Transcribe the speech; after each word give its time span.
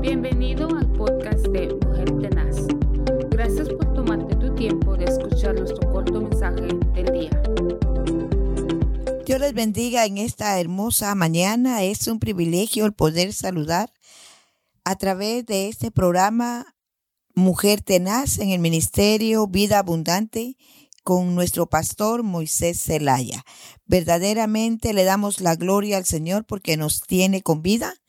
Bienvenido 0.00 0.66
al 0.74 0.90
podcast 0.94 1.46
de 1.48 1.74
Mujer 1.74 2.10
Tenaz. 2.22 2.56
Gracias 3.28 3.68
por 3.68 3.92
tomarte 3.92 4.34
tu 4.36 4.54
tiempo 4.54 4.96
de 4.96 5.04
escuchar 5.04 5.54
nuestro 5.54 5.92
corto 5.92 6.22
mensaje 6.22 6.68
del 6.94 7.12
día. 7.12 7.42
Dios 9.26 9.40
les 9.40 9.52
bendiga 9.52 10.06
en 10.06 10.16
esta 10.16 10.58
hermosa 10.58 11.14
mañana. 11.14 11.82
Es 11.82 12.06
un 12.08 12.18
privilegio 12.18 12.86
el 12.86 12.94
poder 12.94 13.34
saludar 13.34 13.92
a 14.84 14.96
través 14.96 15.44
de 15.44 15.68
este 15.68 15.90
programa 15.90 16.74
Mujer 17.34 17.82
Tenaz 17.82 18.38
en 18.38 18.48
el 18.48 18.58
Ministerio 18.58 19.48
Vida 19.48 19.80
Abundante 19.80 20.56
con 21.02 21.34
nuestro 21.34 21.68
pastor 21.68 22.22
Moisés 22.22 22.82
Zelaya. 22.82 23.44
Verdaderamente 23.84 24.94
le 24.94 25.04
damos 25.04 25.42
la 25.42 25.56
gloria 25.56 25.98
al 25.98 26.06
Señor 26.06 26.46
porque 26.46 26.78
nos 26.78 27.02
tiene 27.02 27.42
con 27.42 27.60
vida 27.60 27.99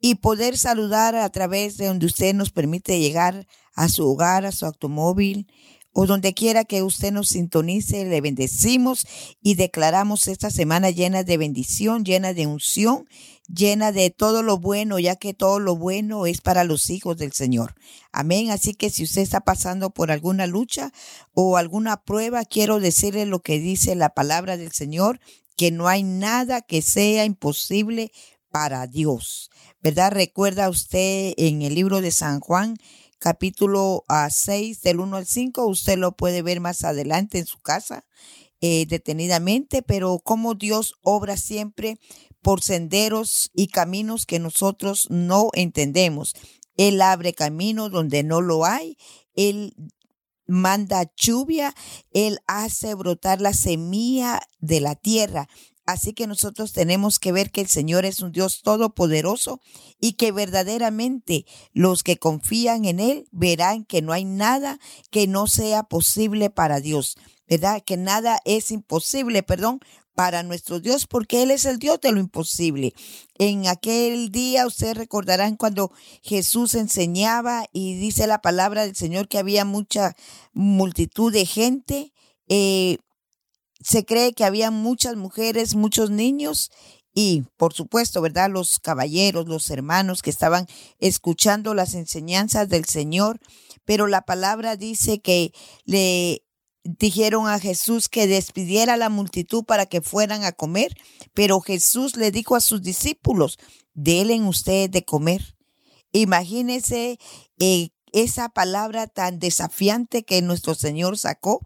y 0.00 0.16
poder 0.16 0.56
saludar 0.56 1.14
a 1.14 1.28
través 1.30 1.76
de 1.76 1.86
donde 1.86 2.06
usted 2.06 2.34
nos 2.34 2.50
permite 2.50 2.98
llegar 2.98 3.46
a 3.74 3.88
su 3.88 4.08
hogar, 4.08 4.46
a 4.46 4.52
su 4.52 4.66
automóvil 4.66 5.46
o 5.92 6.06
donde 6.06 6.34
quiera 6.34 6.64
que 6.64 6.82
usted 6.82 7.12
nos 7.12 7.28
sintonice, 7.28 8.04
le 8.04 8.20
bendecimos 8.20 9.06
y 9.42 9.56
declaramos 9.56 10.28
esta 10.28 10.50
semana 10.50 10.90
llena 10.90 11.24
de 11.24 11.36
bendición, 11.36 12.04
llena 12.04 12.32
de 12.32 12.46
unción, 12.46 13.08
llena 13.48 13.90
de 13.90 14.10
todo 14.10 14.42
lo 14.42 14.58
bueno, 14.58 14.98
ya 15.00 15.16
que 15.16 15.34
todo 15.34 15.58
lo 15.58 15.74
bueno 15.76 16.26
es 16.26 16.40
para 16.40 16.62
los 16.62 16.90
hijos 16.90 17.16
del 17.16 17.32
Señor. 17.32 17.74
Amén. 18.12 18.50
Así 18.50 18.74
que 18.74 18.90
si 18.90 19.02
usted 19.02 19.22
está 19.22 19.40
pasando 19.40 19.90
por 19.90 20.12
alguna 20.12 20.46
lucha 20.46 20.92
o 21.34 21.56
alguna 21.56 22.04
prueba, 22.04 22.44
quiero 22.44 22.78
decirle 22.78 23.26
lo 23.26 23.40
que 23.40 23.58
dice 23.58 23.96
la 23.96 24.10
palabra 24.10 24.56
del 24.56 24.70
Señor, 24.72 25.20
que 25.56 25.72
no 25.72 25.88
hay 25.88 26.04
nada 26.04 26.62
que 26.62 26.82
sea 26.82 27.24
imposible 27.24 28.12
para 28.50 28.86
Dios. 28.86 29.49
¿Verdad? 29.82 30.12
Recuerda 30.12 30.68
usted 30.68 31.32
en 31.38 31.62
el 31.62 31.74
libro 31.74 32.02
de 32.02 32.10
San 32.10 32.40
Juan, 32.40 32.76
capítulo 33.18 34.04
6 34.28 34.78
ah, 34.78 34.80
del 34.84 35.00
1 35.00 35.16
al 35.16 35.26
5, 35.26 35.66
usted 35.66 35.96
lo 35.96 36.12
puede 36.12 36.42
ver 36.42 36.60
más 36.60 36.84
adelante 36.84 37.38
en 37.38 37.46
su 37.46 37.60
casa 37.60 38.04
eh, 38.60 38.84
detenidamente, 38.86 39.80
pero 39.80 40.18
cómo 40.22 40.54
Dios 40.54 40.96
obra 41.00 41.38
siempre 41.38 41.98
por 42.42 42.60
senderos 42.60 43.50
y 43.54 43.68
caminos 43.68 44.26
que 44.26 44.38
nosotros 44.38 45.06
no 45.08 45.48
entendemos. 45.54 46.34
Él 46.76 47.00
abre 47.00 47.32
camino 47.32 47.88
donde 47.88 48.22
no 48.22 48.42
lo 48.42 48.66
hay. 48.66 48.98
Él 49.34 49.74
manda 50.46 51.10
lluvia. 51.16 51.74
Él 52.12 52.38
hace 52.46 52.94
brotar 52.94 53.40
la 53.40 53.54
semilla 53.54 54.40
de 54.58 54.80
la 54.80 54.94
tierra. 54.94 55.48
Así 55.90 56.12
que 56.12 56.26
nosotros 56.26 56.72
tenemos 56.72 57.18
que 57.18 57.32
ver 57.32 57.50
que 57.50 57.60
el 57.60 57.66
Señor 57.66 58.04
es 58.04 58.20
un 58.20 58.30
Dios 58.30 58.62
todopoderoso 58.62 59.60
y 60.00 60.12
que 60.12 60.30
verdaderamente 60.30 61.46
los 61.72 62.04
que 62.04 62.16
confían 62.16 62.84
en 62.84 63.00
Él 63.00 63.26
verán 63.32 63.84
que 63.84 64.00
no 64.00 64.12
hay 64.12 64.24
nada 64.24 64.78
que 65.10 65.26
no 65.26 65.48
sea 65.48 65.82
posible 65.82 66.48
para 66.48 66.80
Dios, 66.80 67.16
¿verdad? 67.48 67.82
Que 67.84 67.96
nada 67.96 68.38
es 68.44 68.70
imposible, 68.70 69.42
perdón, 69.42 69.80
para 70.14 70.42
nuestro 70.42 70.78
Dios, 70.78 71.08
porque 71.08 71.42
Él 71.42 71.50
es 71.50 71.64
el 71.64 71.78
Dios 71.78 72.00
de 72.00 72.12
lo 72.12 72.20
imposible. 72.20 72.92
En 73.38 73.66
aquel 73.66 74.30
día 74.30 74.66
ustedes 74.66 74.96
recordarán 74.96 75.56
cuando 75.56 75.90
Jesús 76.22 76.74
enseñaba 76.74 77.64
y 77.72 77.94
dice 77.94 78.28
la 78.28 78.42
palabra 78.42 78.84
del 78.84 78.94
Señor 78.94 79.26
que 79.26 79.38
había 79.38 79.64
mucha 79.64 80.14
multitud 80.52 81.32
de 81.32 81.46
gente. 81.46 82.12
Eh, 82.48 82.98
se 83.82 84.04
cree 84.04 84.32
que 84.32 84.44
había 84.44 84.70
muchas 84.70 85.16
mujeres, 85.16 85.74
muchos 85.74 86.10
niños 86.10 86.70
y, 87.14 87.44
por 87.56 87.74
supuesto, 87.74 88.20
¿verdad? 88.20 88.50
Los 88.50 88.78
caballeros, 88.78 89.48
los 89.48 89.68
hermanos 89.70 90.22
que 90.22 90.30
estaban 90.30 90.66
escuchando 90.98 91.74
las 91.74 91.94
enseñanzas 91.94 92.68
del 92.68 92.84
Señor, 92.84 93.40
pero 93.84 94.06
la 94.06 94.22
palabra 94.22 94.76
dice 94.76 95.20
que 95.20 95.52
le 95.84 96.44
dijeron 96.84 97.48
a 97.48 97.58
Jesús 97.58 98.08
que 98.08 98.26
despidiera 98.26 98.94
a 98.94 98.96
la 98.96 99.08
multitud 99.08 99.64
para 99.64 99.86
que 99.86 100.00
fueran 100.00 100.44
a 100.44 100.52
comer, 100.52 100.94
pero 101.34 101.60
Jesús 101.60 102.16
le 102.16 102.30
dijo 102.30 102.56
a 102.56 102.60
sus 102.60 102.82
discípulos, 102.82 103.58
denle 103.94 104.40
ustedes 104.42 104.90
de 104.90 105.04
comer. 105.04 105.56
Imagínense 106.12 107.18
eh, 107.58 107.90
esa 108.12 108.48
palabra 108.48 109.06
tan 109.06 109.38
desafiante 109.38 110.24
que 110.24 110.42
nuestro 110.42 110.74
Señor 110.74 111.18
sacó 111.18 111.60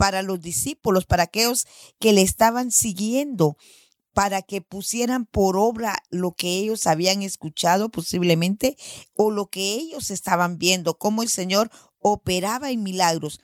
para 0.00 0.22
los 0.22 0.40
discípulos, 0.40 1.04
para 1.04 1.24
aquellos 1.24 1.66
que 1.98 2.14
le 2.14 2.22
estaban 2.22 2.70
siguiendo, 2.70 3.58
para 4.14 4.40
que 4.40 4.62
pusieran 4.62 5.26
por 5.26 5.58
obra 5.58 6.02
lo 6.08 6.32
que 6.32 6.56
ellos 6.56 6.86
habían 6.86 7.20
escuchado 7.20 7.90
posiblemente 7.90 8.78
o 9.12 9.30
lo 9.30 9.50
que 9.50 9.74
ellos 9.74 10.10
estaban 10.10 10.56
viendo, 10.56 10.96
cómo 10.96 11.22
el 11.22 11.28
Señor 11.28 11.70
operaba 11.98 12.70
en 12.70 12.82
milagros 12.82 13.40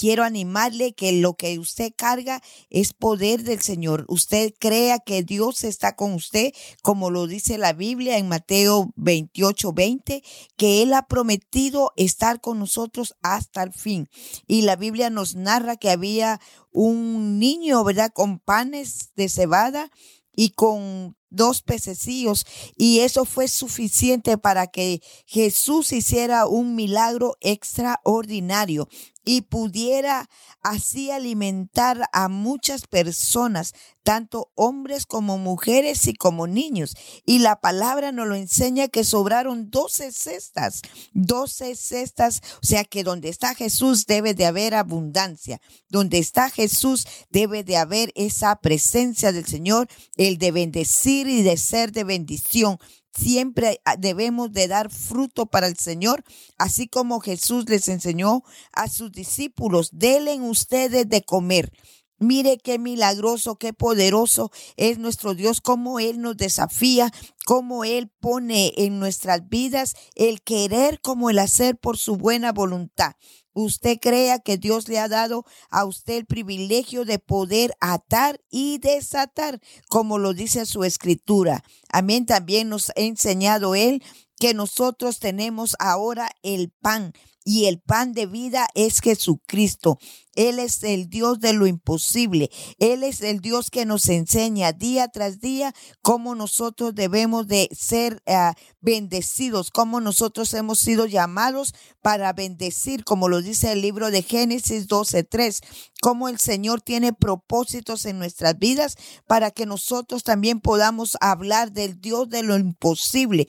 quiero 0.00 0.24
animarle 0.24 0.94
que 0.94 1.12
lo 1.12 1.34
que 1.34 1.58
usted 1.58 1.92
carga 1.94 2.40
es 2.70 2.94
poder 2.94 3.42
del 3.42 3.60
Señor. 3.60 4.06
Usted 4.08 4.54
crea 4.58 4.98
que 4.98 5.22
Dios 5.22 5.62
está 5.62 5.94
con 5.94 6.14
usted, 6.14 6.54
como 6.82 7.10
lo 7.10 7.26
dice 7.26 7.58
la 7.58 7.74
Biblia 7.74 8.16
en 8.16 8.26
Mateo 8.26 8.94
28, 8.96 9.74
20, 9.74 10.22
que 10.56 10.80
Él 10.80 10.94
ha 10.94 11.06
prometido 11.06 11.92
estar 11.96 12.40
con 12.40 12.58
nosotros 12.58 13.14
hasta 13.20 13.62
el 13.62 13.74
fin. 13.74 14.08
Y 14.46 14.62
la 14.62 14.76
Biblia 14.76 15.10
nos 15.10 15.34
narra 15.34 15.76
que 15.76 15.90
había 15.90 16.40
un 16.72 17.38
niño, 17.38 17.84
¿verdad?, 17.84 18.10
con 18.10 18.38
panes 18.38 19.10
de 19.16 19.28
cebada 19.28 19.90
y 20.34 20.52
con 20.52 21.14
dos 21.30 21.62
pececillos 21.62 22.44
y 22.76 23.00
eso 23.00 23.24
fue 23.24 23.48
suficiente 23.48 24.36
para 24.36 24.66
que 24.66 25.00
Jesús 25.26 25.92
hiciera 25.92 26.46
un 26.46 26.74
milagro 26.74 27.36
extraordinario 27.40 28.88
y 29.24 29.42
pudiera 29.42 30.28
así 30.62 31.10
alimentar 31.10 32.08
a 32.12 32.28
muchas 32.28 32.86
personas, 32.86 33.74
tanto 34.02 34.50
hombres 34.54 35.06
como 35.06 35.38
mujeres 35.38 36.06
y 36.06 36.14
como 36.14 36.46
niños. 36.46 36.96
Y 37.24 37.38
la 37.40 37.60
palabra 37.60 38.12
nos 38.12 38.26
lo 38.26 38.34
enseña 38.34 38.88
que 38.88 39.04
sobraron 39.04 39.70
doce 39.70 40.10
cestas, 40.10 40.82
doce 41.12 41.76
cestas, 41.76 42.42
o 42.62 42.66
sea 42.66 42.84
que 42.84 43.04
donde 43.04 43.28
está 43.28 43.54
Jesús 43.54 44.06
debe 44.06 44.34
de 44.34 44.46
haber 44.46 44.74
abundancia, 44.74 45.60
donde 45.88 46.18
está 46.18 46.50
Jesús 46.50 47.06
debe 47.30 47.62
de 47.62 47.76
haber 47.76 48.12
esa 48.16 48.56
presencia 48.56 49.32
del 49.32 49.46
Señor, 49.46 49.86
el 50.16 50.38
de 50.38 50.50
bendecir 50.50 51.19
y 51.28 51.42
de 51.42 51.56
ser 51.56 51.92
de 51.92 52.04
bendición 52.04 52.78
siempre 53.16 53.80
ah, 53.84 53.96
debemos 53.96 54.52
de 54.52 54.68
dar 54.68 54.90
fruto 54.90 55.46
para 55.46 55.66
el 55.66 55.76
Señor, 55.76 56.24
así 56.58 56.88
como 56.88 57.20
Jesús 57.20 57.68
les 57.68 57.88
enseñó 57.88 58.42
a 58.72 58.88
sus 58.88 59.12
discípulos, 59.12 59.90
denle 59.92 60.40
ustedes 60.40 61.08
de 61.08 61.22
comer. 61.22 61.72
Mire 62.18 62.58
qué 62.58 62.78
milagroso, 62.78 63.56
qué 63.56 63.72
poderoso 63.72 64.50
es 64.76 64.98
nuestro 64.98 65.34
Dios, 65.34 65.62
cómo 65.62 66.00
Él 66.00 66.20
nos 66.20 66.36
desafía, 66.36 67.10
cómo 67.46 67.82
Él 67.82 68.10
pone 68.20 68.74
en 68.76 68.98
nuestras 68.98 69.48
vidas 69.48 69.94
el 70.14 70.42
querer 70.42 71.00
como 71.00 71.30
el 71.30 71.38
hacer 71.38 71.78
por 71.78 71.96
su 71.96 72.16
buena 72.16 72.52
voluntad 72.52 73.14
usted 73.52 73.98
crea 74.00 74.38
que 74.38 74.56
Dios 74.56 74.88
le 74.88 74.98
ha 74.98 75.08
dado 75.08 75.44
a 75.70 75.84
usted 75.84 76.16
el 76.18 76.26
privilegio 76.26 77.04
de 77.04 77.18
poder 77.18 77.74
atar 77.80 78.40
y 78.50 78.78
desatar, 78.78 79.60
como 79.88 80.18
lo 80.18 80.34
dice 80.34 80.66
su 80.66 80.84
escritura. 80.84 81.64
Amén. 81.88 82.26
También 82.26 82.68
nos 82.68 82.90
ha 82.90 82.92
enseñado 82.96 83.74
Él 83.74 84.02
que 84.38 84.54
nosotros 84.54 85.20
tenemos 85.20 85.76
ahora 85.78 86.30
el 86.42 86.70
pan 86.70 87.12
y 87.44 87.66
el 87.66 87.80
pan 87.80 88.12
de 88.12 88.26
vida 88.26 88.68
es 88.74 89.00
Jesucristo. 89.00 89.98
Él 90.36 90.58
es 90.58 90.82
el 90.84 91.08
Dios 91.08 91.40
de 91.40 91.52
lo 91.52 91.66
imposible. 91.66 92.50
Él 92.78 93.02
es 93.02 93.20
el 93.20 93.40
Dios 93.40 93.70
que 93.70 93.84
nos 93.84 94.08
enseña 94.08 94.72
día 94.72 95.08
tras 95.08 95.40
día 95.40 95.74
cómo 96.02 96.34
nosotros 96.34 96.94
debemos 96.94 97.48
de 97.48 97.68
ser 97.72 98.22
eh, 98.26 98.52
bendecidos, 98.80 99.70
cómo 99.70 100.00
nosotros 100.00 100.54
hemos 100.54 100.78
sido 100.78 101.06
llamados 101.06 101.74
para 102.00 102.32
bendecir, 102.32 103.04
como 103.04 103.28
lo 103.28 103.42
dice 103.42 103.72
el 103.72 103.82
libro 103.82 104.10
de 104.10 104.22
Génesis 104.22 104.86
12:3, 104.86 105.60
cómo 106.00 106.28
el 106.28 106.38
Señor 106.38 106.80
tiene 106.80 107.12
propósitos 107.12 108.06
en 108.06 108.18
nuestras 108.18 108.58
vidas 108.58 108.96
para 109.26 109.50
que 109.50 109.66
nosotros 109.66 110.22
también 110.22 110.60
podamos 110.60 111.16
hablar 111.20 111.72
del 111.72 112.00
Dios 112.00 112.30
de 112.30 112.42
lo 112.42 112.56
imposible, 112.56 113.48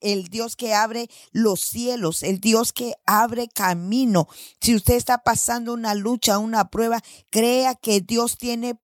el 0.00 0.24
Dios 0.28 0.56
que 0.56 0.74
abre 0.74 1.08
los 1.32 1.60
cielos, 1.60 2.22
el 2.22 2.40
Dios 2.40 2.72
que 2.72 2.94
abre 3.06 3.25
camino. 3.52 4.28
Si 4.60 4.74
usted 4.74 4.94
está 4.94 5.18
pasando 5.18 5.72
una 5.72 5.94
luz, 5.94 6.20
una 6.40 6.70
prueba, 6.70 7.02
crea 7.30 7.74
que 7.74 8.00
Dios 8.00 8.38
tiene 8.38 8.78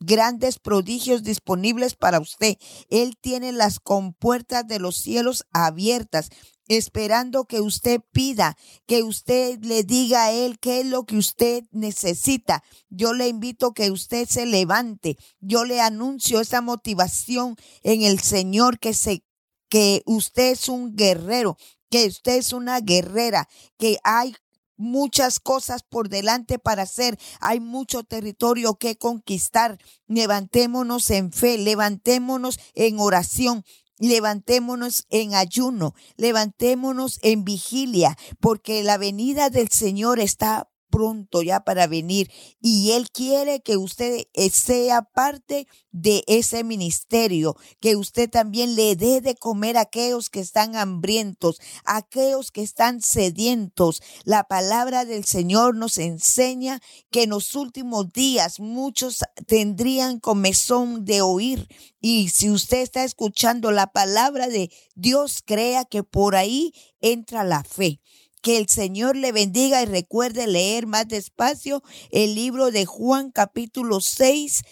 grandes 0.00 0.58
prodigios 0.58 1.22
disponibles 1.22 1.94
para 1.94 2.20
usted. 2.20 2.56
Él 2.90 3.16
tiene 3.20 3.52
las 3.52 3.80
compuertas 3.80 4.66
de 4.66 4.78
los 4.78 4.96
cielos 4.96 5.44
abiertas 5.52 6.30
esperando 6.68 7.44
que 7.44 7.60
usted 7.60 8.00
pida, 8.12 8.56
que 8.86 9.02
usted 9.02 9.62
le 9.62 9.82
diga 9.82 10.24
a 10.24 10.32
Él 10.32 10.58
qué 10.58 10.80
es 10.80 10.86
lo 10.86 11.04
que 11.04 11.16
usted 11.16 11.64
necesita. 11.72 12.62
Yo 12.88 13.12
le 13.12 13.28
invito 13.28 13.74
que 13.74 13.90
usted 13.90 14.26
se 14.28 14.46
levante. 14.46 15.18
Yo 15.40 15.64
le 15.64 15.80
anuncio 15.80 16.40
esa 16.40 16.60
motivación 16.60 17.56
en 17.82 18.02
el 18.02 18.20
Señor 18.20 18.78
que 18.78 18.94
se 18.94 19.24
que 19.70 20.02
usted 20.06 20.52
es 20.52 20.68
un 20.68 20.94
guerrero, 20.94 21.56
que 21.90 22.06
usted 22.06 22.36
es 22.36 22.52
una 22.52 22.80
guerrera, 22.80 23.48
que 23.78 23.98
hay 24.04 24.34
muchas 24.76 25.40
cosas 25.40 25.82
por 25.82 26.08
delante 26.08 26.58
para 26.58 26.82
hacer, 26.82 27.18
hay 27.40 27.60
mucho 27.60 28.02
territorio 28.02 28.74
que 28.74 28.96
conquistar. 28.96 29.78
Levantémonos 30.06 31.10
en 31.10 31.32
fe, 31.32 31.58
levantémonos 31.58 32.58
en 32.74 32.98
oración, 32.98 33.64
Levantémonos 34.00 35.06
en 35.08 35.34
ayuno, 35.34 35.94
levantémonos 36.16 37.20
en 37.22 37.44
vigilia, 37.44 38.18
porque 38.40 38.82
la 38.82 38.98
venida 38.98 39.50
del 39.50 39.68
Señor 39.68 40.18
está 40.18 40.68
pronto 40.94 41.42
ya 41.42 41.64
para 41.64 41.88
venir 41.88 42.30
y 42.62 42.92
Él 42.92 43.10
quiere 43.10 43.60
que 43.62 43.76
usted 43.76 44.26
eh, 44.32 44.50
sea 44.50 45.02
parte 45.02 45.66
de 45.90 46.22
ese 46.28 46.62
ministerio, 46.62 47.56
que 47.80 47.96
usted 47.96 48.30
también 48.30 48.76
le 48.76 48.94
dé 48.94 49.20
de 49.20 49.34
comer 49.34 49.76
a 49.76 49.80
aquellos 49.80 50.30
que 50.30 50.38
están 50.38 50.76
hambrientos, 50.76 51.60
a 51.84 51.96
aquellos 51.96 52.52
que 52.52 52.62
están 52.62 53.02
sedientos. 53.02 54.02
La 54.22 54.44
palabra 54.44 55.04
del 55.04 55.24
Señor 55.24 55.74
nos 55.74 55.98
enseña 55.98 56.80
que 57.10 57.24
en 57.24 57.30
los 57.30 57.56
últimos 57.56 58.12
días 58.12 58.60
muchos 58.60 59.24
tendrían 59.46 60.20
comezón 60.20 61.04
de 61.04 61.22
oír. 61.22 61.66
Y 62.00 62.28
si 62.28 62.50
usted 62.50 62.82
está 62.82 63.02
escuchando 63.02 63.72
la 63.72 63.88
palabra 63.88 64.46
de 64.46 64.70
Dios, 64.94 65.42
crea 65.44 65.84
que 65.84 66.04
por 66.04 66.36
ahí 66.36 66.72
entra 67.00 67.42
la 67.42 67.64
fe. 67.64 68.00
Que 68.44 68.58
el 68.58 68.68
Señor 68.68 69.16
le 69.16 69.32
bendiga 69.32 69.82
y 69.82 69.86
recuerde 69.86 70.46
leer 70.46 70.86
más 70.86 71.08
despacio 71.08 71.82
el 72.10 72.34
libro 72.34 72.70
de 72.70 72.84
Juan 72.84 73.30
capítulo 73.30 74.02
6 74.02 74.64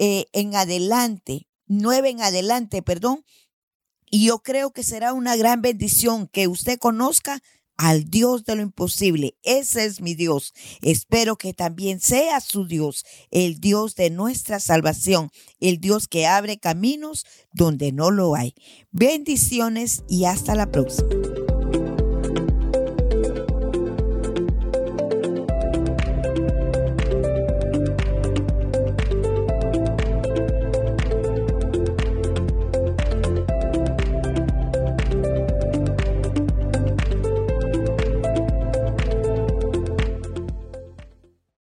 eh, 0.00 0.26
en 0.32 0.56
adelante, 0.56 1.46
9 1.68 2.10
en 2.10 2.22
adelante, 2.22 2.82
perdón. 2.82 3.24
Y 4.10 4.26
yo 4.26 4.40
creo 4.40 4.72
que 4.72 4.82
será 4.82 5.12
una 5.12 5.36
gran 5.36 5.62
bendición 5.62 6.26
que 6.26 6.48
usted 6.48 6.80
conozca 6.80 7.40
al 7.76 8.10
Dios 8.10 8.44
de 8.46 8.56
lo 8.56 8.62
imposible. 8.62 9.36
Ese 9.44 9.84
es 9.84 10.00
mi 10.00 10.16
Dios. 10.16 10.52
Espero 10.82 11.36
que 11.36 11.54
también 11.54 12.00
sea 12.00 12.40
su 12.40 12.66
Dios, 12.66 13.04
el 13.30 13.60
Dios 13.60 13.94
de 13.94 14.10
nuestra 14.10 14.58
salvación, 14.58 15.30
el 15.60 15.78
Dios 15.78 16.08
que 16.08 16.26
abre 16.26 16.58
caminos 16.58 17.24
donde 17.52 17.92
no 17.92 18.10
lo 18.10 18.34
hay. 18.34 18.56
Bendiciones 18.90 20.02
y 20.08 20.24
hasta 20.24 20.56
la 20.56 20.72
próxima. 20.72 21.19